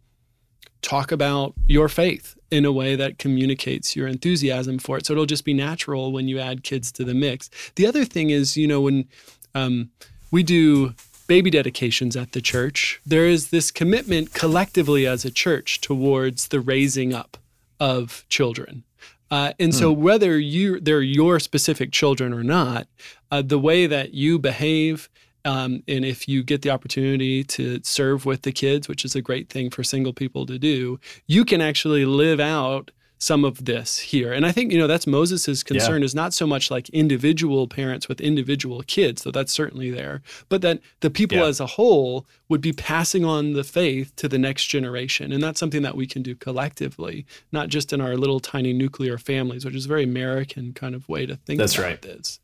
[0.81, 5.05] talk about your faith in a way that communicates your enthusiasm for it.
[5.05, 7.49] So it'll just be natural when you add kids to the mix.
[7.75, 9.07] The other thing is, you know, when
[9.53, 9.91] um,
[10.31, 10.95] we do
[11.29, 16.59] baby dedications at the church, there is this commitment collectively as a church towards the
[16.59, 17.37] raising up
[17.79, 18.83] of children.
[19.29, 20.01] Uh, and so, hmm.
[20.01, 22.87] whether you they're your specific children or not,
[23.29, 25.07] uh, the way that you behave,
[25.45, 29.21] um, and if you get the opportunity to serve with the kids, which is a
[29.21, 32.89] great thing for single people to do, you can actually live out
[33.19, 34.31] some of this here.
[34.31, 36.05] And I think, you know, that's Moses's concern yeah.
[36.05, 40.61] is not so much like individual parents with individual kids, though that's certainly there, but
[40.61, 41.45] that the people yeah.
[41.45, 45.33] as a whole would be passing on the faith to the next generation.
[45.33, 49.17] And that's something that we can do collectively, not just in our little tiny nuclear
[49.17, 52.01] families, which is a very American kind of way to think that's about right.
[52.01, 52.39] this.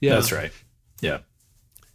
[0.00, 0.16] Yeah.
[0.16, 0.50] That's right.
[1.00, 1.18] Yeah.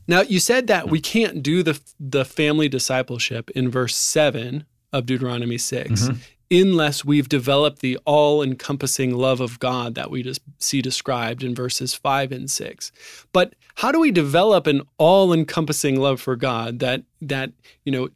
[0.08, 5.06] Now, you said that we can't do the the family discipleship in verse 7 of
[5.06, 6.18] Deuteronomy 6 mm-hmm
[6.52, 11.56] unless we've developed the all encompassing love of God that we just see described in
[11.56, 12.92] verses five and six.
[13.32, 17.54] But how do we develop an all encompassing love for God that, that,
[17.86, 18.10] you know,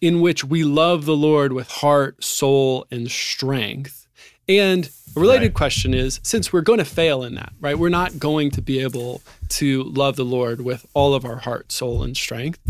[0.00, 4.06] in which we love the Lord with heart, soul, and strength?
[4.48, 5.54] And a related right.
[5.54, 7.78] question is since we're going to fail in that, right?
[7.78, 11.72] We're not going to be able to love the Lord with all of our heart,
[11.72, 12.60] soul, and strength.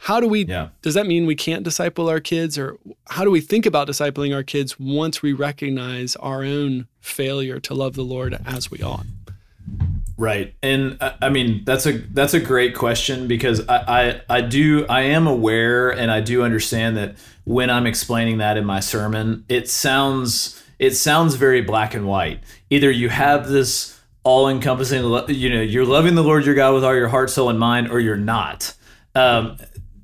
[0.00, 0.68] How do we, yeah.
[0.80, 2.56] does that mean we can't disciple our kids?
[2.56, 7.58] Or how do we think about discipling our kids once we recognize our own failure
[7.60, 9.06] to love the Lord as we ought?
[10.16, 10.54] Right.
[10.62, 14.86] And uh, I mean, that's a, that's a great question because I, I, I do,
[14.88, 19.44] I am aware and I do understand that when I'm explaining that in my sermon,
[19.48, 22.40] it sounds, it sounds very black and white.
[22.70, 26.84] Either you have this all encompassing, you know, you're loving the Lord your God with
[26.84, 28.74] all your heart, soul, and mind, or you're not.
[29.14, 29.56] Um,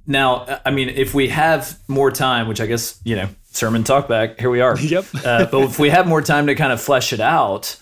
[0.07, 4.09] now, I mean, if we have more time, which I guess, you know, sermon talk
[4.09, 4.79] back, here we are.
[4.81, 5.05] Yep.
[5.25, 7.77] uh, but if we have more time to kind of flesh it out,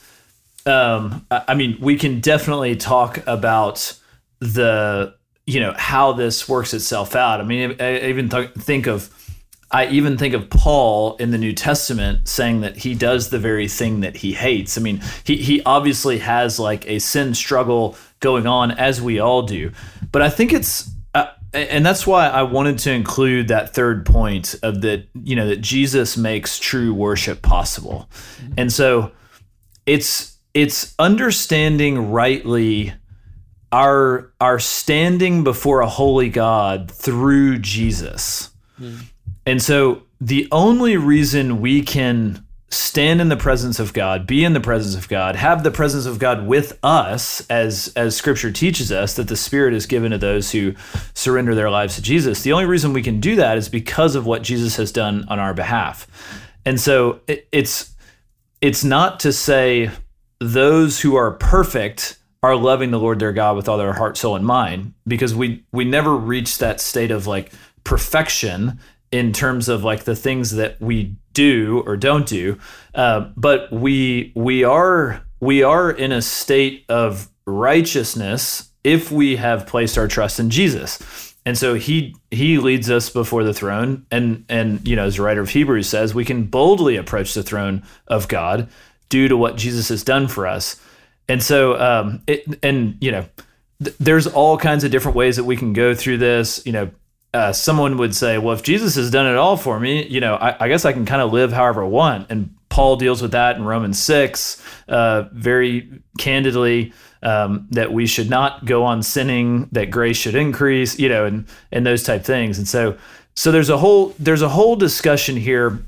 [0.66, 3.98] um, I mean, we can definitely talk about
[4.38, 5.14] the,
[5.46, 7.40] you know, how this works itself out.
[7.40, 9.10] I mean, I even th- think of,
[9.72, 13.66] I even think of Paul in the New Testament saying that he does the very
[13.66, 14.78] thing that he hates.
[14.78, 19.42] I mean, he, he obviously has like a sin struggle going on as we all
[19.42, 19.72] do.
[20.12, 20.91] But I think it's
[21.54, 25.60] and that's why I wanted to include that third point of that you know that
[25.60, 28.08] Jesus makes true worship possible.
[28.56, 29.12] And so
[29.86, 32.94] it's it's understanding rightly
[33.70, 38.50] our our standing before a holy God through Jesus.
[38.80, 39.04] Mm.
[39.46, 44.54] And so the only reason we can stand in the presence of God, be in
[44.54, 48.90] the presence of God, have the presence of God with us as as scripture teaches
[48.90, 50.74] us that the spirit is given to those who
[51.14, 52.42] surrender their lives to Jesus.
[52.42, 55.38] The only reason we can do that is because of what Jesus has done on
[55.38, 56.06] our behalf.
[56.64, 57.94] And so it, it's
[58.60, 59.90] it's not to say
[60.40, 64.34] those who are perfect are loving the Lord their God with all their heart, soul,
[64.34, 67.52] and mind, because we we never reach that state of like
[67.84, 68.78] perfection
[69.12, 72.58] in terms of like the things that we do or don't do,
[72.94, 79.66] uh, but we we are we are in a state of righteousness if we have
[79.66, 81.34] placed our trust in Jesus.
[81.44, 85.22] And so he he leads us before the throne, and and you know as the
[85.22, 88.68] writer of Hebrews says, we can boldly approach the throne of God
[89.08, 90.80] due to what Jesus has done for us.
[91.28, 93.26] And so um, it and you know
[93.82, 96.64] th- there's all kinds of different ways that we can go through this.
[96.64, 96.90] You know,
[97.34, 100.34] uh, someone would say, well, if Jesus has done it all for me, you know,
[100.34, 102.30] I, I guess I can kind of live however I want.
[102.30, 106.92] And Paul deals with that in Romans 6 uh, very candidly
[107.22, 111.46] um, that we should not go on sinning, that grace should increase, you know, and,
[111.70, 112.58] and those type things.
[112.58, 112.98] And so,
[113.34, 115.82] so there's a whole, there's a whole discussion here.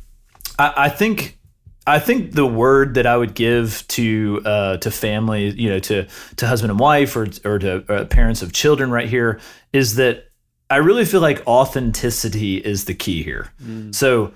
[0.58, 1.38] I, I think,
[1.86, 6.06] I think the word that I would give to uh, to family, you know, to
[6.36, 9.38] to husband and wife, or or to uh, parents of children, right here,
[9.74, 10.30] is that
[10.70, 13.52] I really feel like authenticity is the key here.
[13.62, 13.94] Mm.
[13.94, 14.32] So,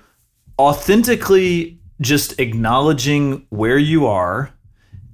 [0.57, 4.51] authentically just acknowledging where you are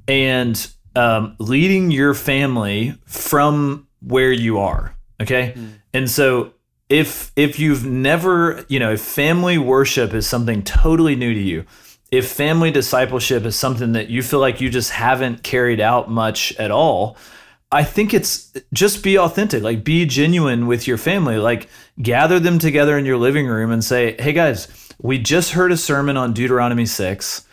[0.07, 4.95] and um, leading your family from where you are.
[5.21, 5.53] Okay.
[5.55, 5.69] Mm.
[5.93, 6.53] And so,
[6.89, 11.65] if if you've never, you know, if family worship is something totally new to you,
[12.11, 16.55] if family discipleship is something that you feel like you just haven't carried out much
[16.57, 17.17] at all,
[17.75, 21.37] I think it's just be authentic, like be genuine with your family.
[21.37, 21.67] Like
[22.01, 24.67] gather them together in your living room and say, "Hey guys,
[25.01, 27.45] we just heard a sermon on Deuteronomy 6.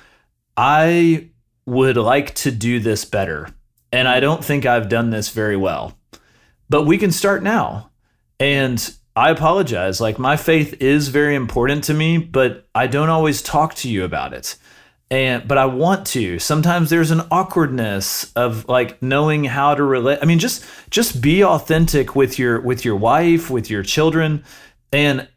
[0.56, 1.30] I
[1.66, 3.48] would like to do this better.
[3.92, 5.98] And I don't think I've done this very well.
[6.68, 7.90] But we can start now.
[8.40, 10.00] And I apologize.
[10.00, 14.04] Like, my faith is very important to me, but I don't always talk to you
[14.04, 14.56] about it.
[15.12, 16.38] And, but I want to.
[16.38, 20.20] Sometimes there's an awkwardness of like knowing how to relate.
[20.22, 24.42] I mean, just just be authentic with your with your wife, with your children,
[24.90, 25.29] and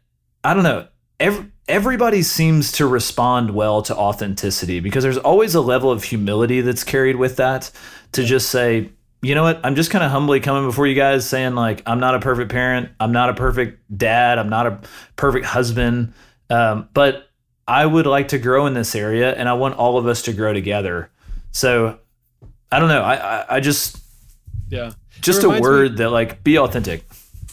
[0.42, 0.88] I don't know.
[1.20, 6.62] Every, everybody seems to respond well to authenticity because there's always a level of humility
[6.62, 7.70] that's carried with that
[8.12, 8.88] to just say,
[9.20, 9.60] you know what?
[9.62, 12.50] I'm just kind of humbly coming before you guys saying, like, I'm not a perfect
[12.50, 12.88] parent.
[12.98, 14.38] I'm not a perfect dad.
[14.38, 14.80] I'm not a
[15.16, 16.14] perfect husband.
[16.48, 17.25] Um, but
[17.68, 20.32] I would like to grow in this area and I want all of us to
[20.32, 21.10] grow together.
[21.52, 21.98] So
[22.70, 23.02] I don't know.
[23.02, 23.98] I, I, I just,
[24.68, 27.04] yeah, just a word me, that like be authentic.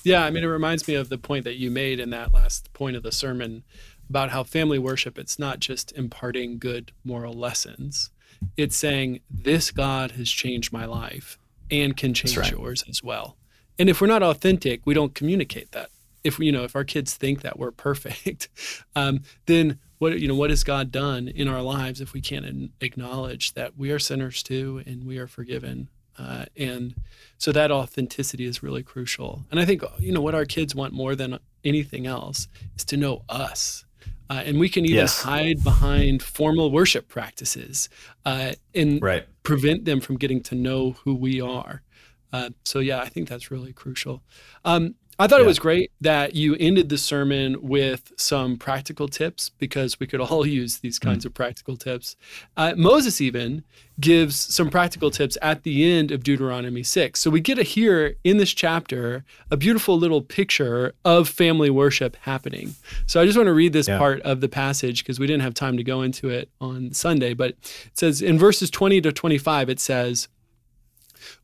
[0.03, 0.23] Yeah.
[0.23, 2.95] I mean, it reminds me of the point that you made in that last point
[2.95, 3.63] of the sermon
[4.09, 8.11] about how family worship, it's not just imparting good moral lessons.
[8.57, 11.39] It's saying, this God has changed my life
[11.71, 12.51] and can change right.
[12.51, 13.37] yours as well.
[13.79, 15.89] And if we're not authentic, we don't communicate that.
[16.23, 18.49] If you know, if our kids think that we're perfect,
[18.95, 22.71] um, then what you know, what has God done in our lives if we can't
[22.81, 25.89] acknowledge that we are sinners too and we are forgiven?
[26.17, 26.95] Uh, and
[27.39, 29.45] so that authenticity is really crucial.
[29.49, 32.97] And I think you know what our kids want more than anything else is to
[32.97, 33.85] know us
[34.29, 35.21] uh, and we can even yes.
[35.21, 37.89] hide behind formal worship practices
[38.25, 39.27] uh, and right.
[39.43, 41.83] prevent them from getting to know who we are.
[42.31, 44.23] Uh, so, yeah, I think that's really crucial.
[44.65, 45.45] Um, I thought yeah.
[45.45, 50.19] it was great that you ended the sermon with some practical tips because we could
[50.21, 51.09] all use these hmm.
[51.09, 51.27] kinds mm.
[51.27, 52.15] of practical tips.
[52.57, 53.63] Uh, Moses even
[53.99, 57.19] gives some practical tips at the end of Deuteronomy 6.
[57.19, 62.15] So we get to hear in this chapter a beautiful little picture of family worship
[62.21, 62.73] happening.
[63.05, 63.99] So I just want to read this yeah.
[63.99, 67.35] part of the passage because we didn't have time to go into it on Sunday,
[67.35, 70.27] but it says in verses 20 to 25, it says,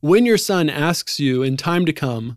[0.00, 2.36] When your son asks you in time to come,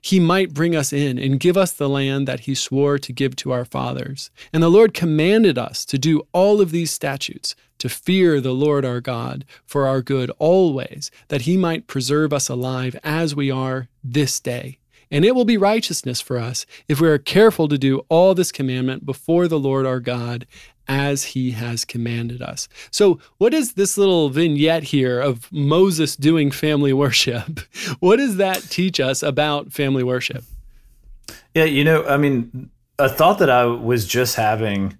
[0.00, 3.36] he might bring us in and give us the land that he swore to give
[3.36, 4.30] to our fathers.
[4.52, 8.84] And the Lord commanded us to do all of these statutes, to fear the Lord
[8.84, 13.88] our God for our good always, that he might preserve us alive as we are
[14.02, 14.78] this day.
[15.10, 18.52] And it will be righteousness for us if we are careful to do all this
[18.52, 20.46] commandment before the Lord our God
[20.90, 22.68] as he has commanded us.
[22.90, 27.60] So, what is this little vignette here of Moses doing family worship?
[28.00, 30.44] What does that teach us about family worship?
[31.54, 34.96] Yeah, you know, I mean, a thought that I was just having,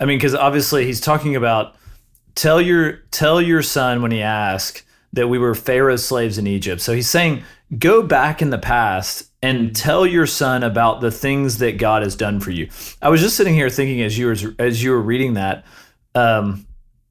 [0.00, 1.74] I mean, because obviously he's talking about
[2.34, 6.80] tell your tell your son when he asks that we were Pharaoh's slaves in Egypt.
[6.80, 7.42] So he's saying,
[7.78, 12.16] go back in the past and tell your son about the things that God has
[12.16, 12.68] done for you.
[13.02, 15.64] I was just sitting here thinking as you were as you were reading that,
[16.14, 16.66] um,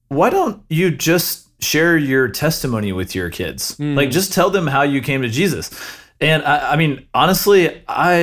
[0.10, 3.76] why don't you just share your testimony with your kids?
[3.78, 3.96] Mm.
[3.96, 5.72] Like just tell them how you came to Jesus.
[6.22, 8.16] And I, I mean, honestly, I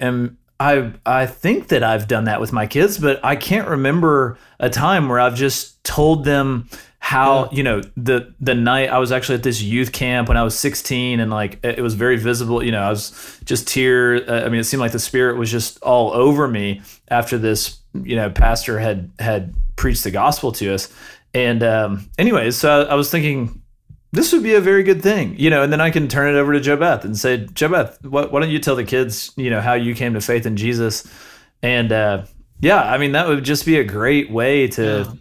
[0.00, 4.38] am I I think that I've done that with my kids, but I can't remember
[4.58, 6.68] a time where I've just told them
[7.10, 7.56] how yeah.
[7.56, 10.56] you know the the night I was actually at this youth camp when I was
[10.56, 14.48] 16 and like it was very visible you know I was just tear uh, I
[14.48, 18.30] mean it seemed like the spirit was just all over me after this you know
[18.30, 20.88] pastor had had preached the gospel to us
[21.34, 23.60] and um anyways so I, I was thinking
[24.12, 26.38] this would be a very good thing you know and then I can turn it
[26.38, 29.60] over to Jobeth and say Jobeth what, why don't you tell the kids you know
[29.60, 31.12] how you came to faith in Jesus
[31.60, 32.24] and uh
[32.60, 35.12] yeah I mean that would just be a great way to yeah.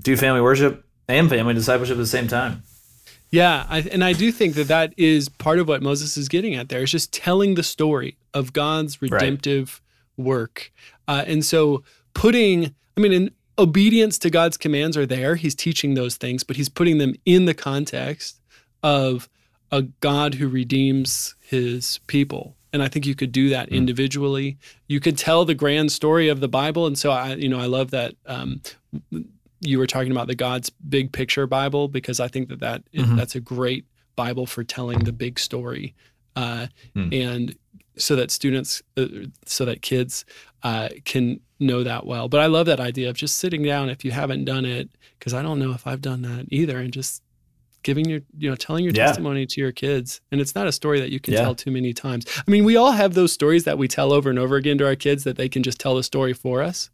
[0.00, 0.86] do family worship
[1.18, 2.62] and family discipleship at the same time.
[3.30, 6.54] Yeah, I, and I do think that that is part of what Moses is getting
[6.54, 6.82] at there.
[6.82, 9.80] It's just telling the story of God's redemptive
[10.18, 10.24] right.
[10.24, 10.72] work,
[11.08, 11.82] uh, and so
[12.14, 12.74] putting.
[12.94, 15.36] I mean, in obedience to God's commands are there.
[15.36, 18.38] He's teaching those things, but he's putting them in the context
[18.82, 19.30] of
[19.70, 22.56] a God who redeems His people.
[22.72, 23.72] And I think you could do that mm.
[23.72, 24.58] individually.
[24.88, 27.66] You could tell the grand story of the Bible, and so I, you know, I
[27.66, 28.14] love that.
[28.26, 28.60] Um,
[29.62, 33.16] you were talking about the God's Big Picture Bible because I think that, that mm-hmm.
[33.16, 33.86] that's a great
[34.16, 35.94] Bible for telling the big story,
[36.36, 37.14] uh, mm.
[37.14, 37.56] and
[37.96, 39.06] so that students, uh,
[39.46, 40.24] so that kids
[40.62, 42.28] uh, can know that well.
[42.28, 45.32] But I love that idea of just sitting down if you haven't done it, because
[45.32, 47.22] I don't know if I've done that either, and just
[47.82, 49.06] giving your you know telling your Yeah.
[49.06, 51.40] testimony to your kids and it's not a story that you can Yeah.
[51.40, 54.30] tell too many times i mean we all have those stories that we tell over
[54.30, 56.90] and over again to our kids that they can just tell the story for us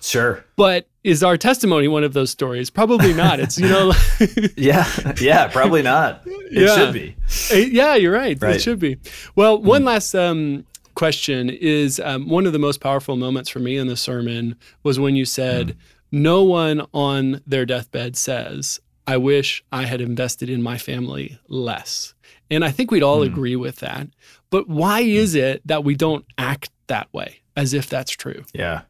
[0.00, 0.44] Sure.
[0.56, 3.92] but is our testimony one of those stories probably not it's you know
[4.56, 4.86] Yeah.
[5.20, 5.48] Yeah.
[5.48, 6.22] Probably not.
[6.26, 6.74] It Yeah.
[6.74, 7.16] should be.
[7.52, 8.40] Uh, yeah, you're right.
[8.42, 8.98] It should be.
[9.36, 13.76] Well, one last um, question is um, one of the most powerful moments for me
[13.76, 15.76] in the sermon was when you said,
[16.10, 22.14] No one on their deathbed says, I wish I had invested in my family less.
[22.50, 24.08] And I think we'd all agree with that.
[24.50, 28.44] But why is it that we don't act that way as if that's true?
[28.52, 28.82] Yeah.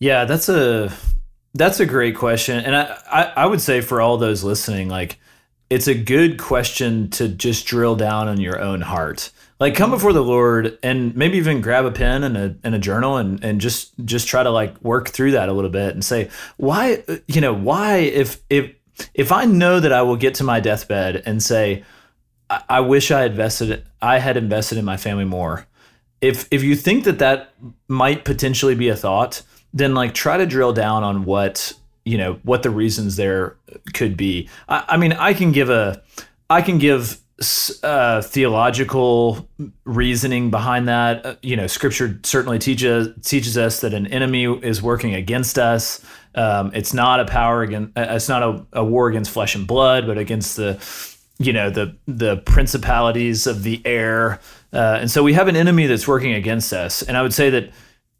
[0.00, 0.90] Yeah, that's a
[1.54, 2.58] that's a great question.
[2.58, 5.18] And I, I, I would say for all those listening, like
[5.68, 9.30] it's a good question to just drill down on your own heart.
[9.60, 12.78] Like come before the Lord and maybe even grab a pen and a and a
[12.78, 16.02] journal and, and just just try to like work through that a little bit and
[16.02, 18.72] say, why you know, why if if
[19.12, 21.84] if I know that I will get to my deathbed and say,
[22.48, 25.66] I, I wish I invested I had invested in my family more
[26.20, 27.52] if if you think that that
[27.88, 29.42] might potentially be a thought,
[29.72, 31.72] then like try to drill down on what
[32.04, 33.56] you know what the reasons there
[33.94, 34.48] could be.
[34.68, 36.02] I, I mean, I can give a
[36.48, 37.20] I can give
[37.82, 39.48] uh, theological
[39.84, 41.24] reasoning behind that.
[41.24, 46.04] Uh, you know, Scripture certainly teaches teaches us that an enemy is working against us.
[46.34, 47.96] Um, it's not a power against.
[47.96, 50.78] uh, It's not a, a war against flesh and blood, but against the
[51.38, 54.38] you know the the principalities of the air
[54.74, 57.48] uh, and so we have an enemy that's working against us and i would say
[57.48, 57.70] that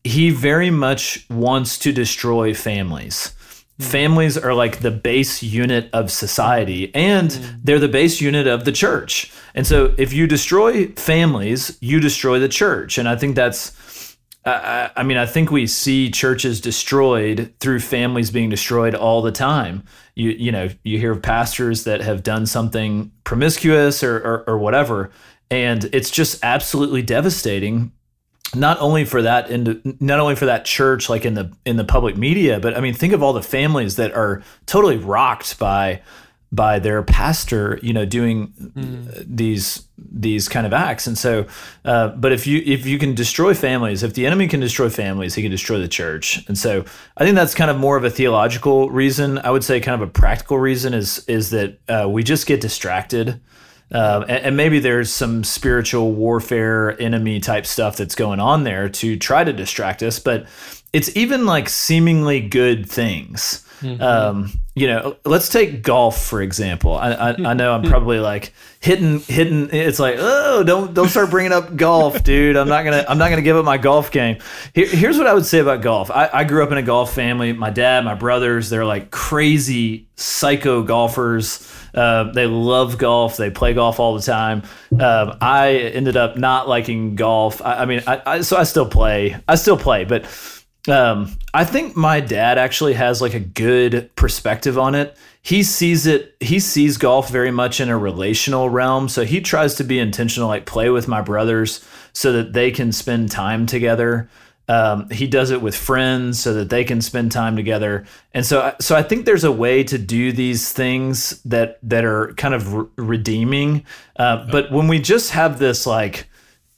[0.04, 3.34] he very much wants to destroy families
[3.78, 3.84] hmm.
[3.84, 7.56] families are like the base unit of society and hmm.
[7.62, 12.38] they're the base unit of the church and so if you destroy families you destroy
[12.38, 13.76] the church and i think that's
[14.44, 19.32] I, I mean, I think we see churches destroyed through families being destroyed all the
[19.32, 19.84] time.
[20.14, 24.58] You you know, you hear of pastors that have done something promiscuous or, or, or
[24.58, 25.10] whatever,
[25.50, 27.92] and it's just absolutely devastating.
[28.54, 31.84] Not only for that, in, not only for that church, like in the in the
[31.84, 36.00] public media, but I mean, think of all the families that are totally rocked by
[36.52, 41.06] by their pastor, you know, doing uh, these these kind of acts.
[41.06, 41.46] And so,
[41.84, 45.34] uh, but if you if you can destroy families, if the enemy can destroy families,
[45.34, 46.44] he can destroy the church.
[46.48, 46.84] And so,
[47.16, 49.38] I think that's kind of more of a theological reason.
[49.38, 52.60] I would say, kind of a practical reason is is that uh, we just get
[52.60, 53.40] distracted.
[53.92, 58.88] Um, and, and maybe there's some spiritual warfare, enemy type stuff that's going on there
[58.88, 60.18] to try to distract us.
[60.18, 60.46] But
[60.92, 63.66] it's even like seemingly good things.
[64.02, 66.94] Um, you know, let's take golf for example.
[66.96, 69.70] I, I, I know I'm probably like hitting, hitting.
[69.72, 72.56] It's like, oh, don't don't start bringing up golf, dude.
[72.56, 74.38] I'm not gonna I'm not gonna give up my golf game.
[74.74, 76.10] Here, here's what I would say about golf.
[76.10, 77.54] I, I grew up in a golf family.
[77.54, 81.66] My dad, my brothers, they're like crazy psycho golfers.
[81.94, 83.36] Uh, they love golf.
[83.36, 84.62] They play golf all the time.
[84.92, 87.60] Um, I ended up not liking golf.
[87.62, 89.36] I, I mean, I, I, so I still play.
[89.48, 90.24] I still play, but
[90.88, 95.16] um, I think my dad actually has like a good perspective on it.
[95.42, 96.36] He sees it.
[96.40, 99.08] He sees golf very much in a relational realm.
[99.08, 102.92] So he tries to be intentional, like play with my brothers so that they can
[102.92, 104.28] spend time together.
[104.70, 108.04] Um, he does it with friends so that they can spend time together.
[108.32, 112.34] And so, so I think there's a way to do these things that that are
[112.34, 113.84] kind of re- redeeming.
[114.14, 116.28] Uh, but when we just have this like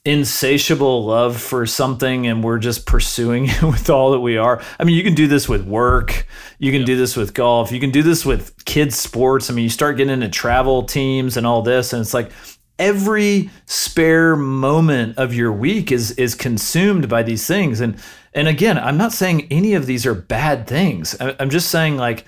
[0.05, 4.59] insatiable love for something and we're just pursuing it with all that we are.
[4.79, 6.25] I mean, you can do this with work,
[6.57, 9.51] you can do this with golf, you can do this with kids sports.
[9.51, 12.31] I mean, you start getting into travel teams and all this and it's like
[12.79, 17.97] every spare moment of your week is is consumed by these things and
[18.33, 21.15] and again, I'm not saying any of these are bad things.
[21.19, 22.25] I'm just saying like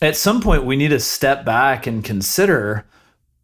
[0.00, 2.86] at some point we need to step back and consider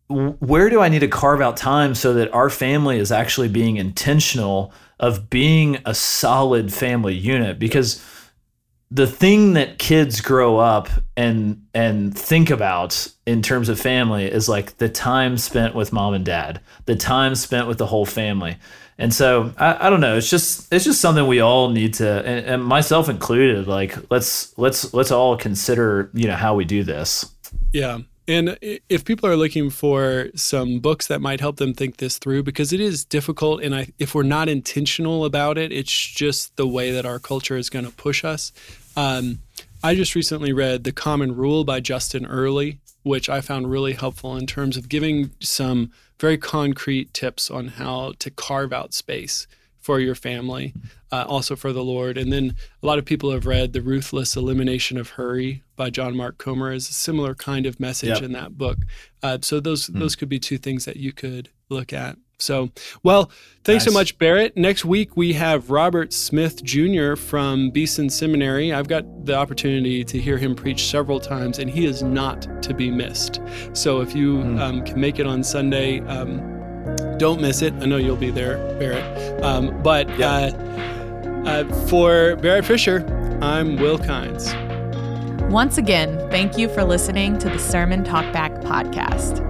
[0.08, 3.76] where do I need to carve out time so that our family is actually being
[3.76, 8.02] intentional of being a solid family unit because
[8.90, 14.48] the thing that kids grow up and and think about in terms of family is
[14.48, 18.56] like the time spent with mom and dad the time spent with the whole family
[18.98, 22.08] and so I, I don't know it's just it's just something we all need to
[22.24, 26.84] and, and myself included like let's let's let's all consider you know how we do
[26.84, 27.26] this
[27.72, 27.98] Yeah.
[28.28, 32.42] And if people are looking for some books that might help them think this through,
[32.42, 36.66] because it is difficult, and I, if we're not intentional about it, it's just the
[36.66, 38.52] way that our culture is going to push us.
[38.96, 39.38] Um,
[39.82, 44.36] I just recently read The Common Rule by Justin Earley, which I found really helpful
[44.36, 49.46] in terms of giving some very concrete tips on how to carve out space
[49.86, 50.74] for your family,
[51.12, 52.18] uh, also for the Lord.
[52.18, 56.16] And then a lot of people have read The Ruthless Elimination of Hurry by John
[56.16, 58.22] Mark Comer as a similar kind of message yep.
[58.22, 58.78] in that book.
[59.22, 60.00] Uh, so those mm.
[60.00, 62.16] those could be two things that you could look at.
[62.38, 62.70] So,
[63.04, 63.30] well,
[63.62, 63.92] thanks nice.
[63.92, 64.56] so much, Barrett.
[64.56, 67.14] Next week, we have Robert Smith Jr.
[67.14, 68.74] from Beeson Seminary.
[68.74, 72.74] I've got the opportunity to hear him preach several times, and he is not to
[72.74, 73.40] be missed.
[73.72, 74.60] So, if you mm.
[74.60, 76.55] um, can make it on Sunday, um,
[77.18, 77.74] don't miss it.
[77.74, 79.42] I know you'll be there, Barrett.
[79.42, 80.50] Um, but uh,
[81.46, 83.04] uh, for Barrett Fisher,
[83.40, 84.54] I'm Will Kynes.
[85.50, 89.42] Once again, thank you for listening to the Sermon Talkback podcast.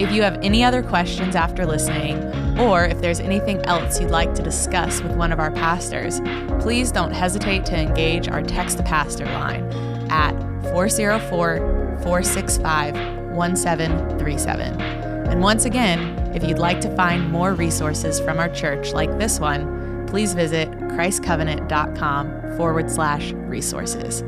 [0.00, 2.22] If you have any other questions after listening,
[2.58, 6.20] or if there's anything else you'd like to discuss with one of our pastors,
[6.60, 9.64] please don't hesitate to engage our Text to Pastor line
[10.10, 10.32] at
[10.72, 11.58] 404
[12.02, 12.94] 465
[13.34, 14.80] 1737.
[14.80, 19.40] And once again, if you'd like to find more resources from our church like this
[19.40, 24.20] one, please visit christcovenant.com forward slash resources.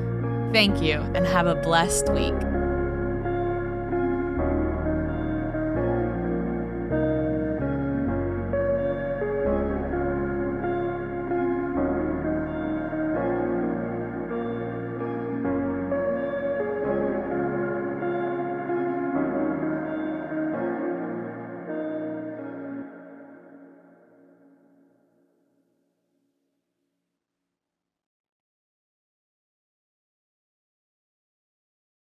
[0.53, 2.35] Thank you and have a blessed week.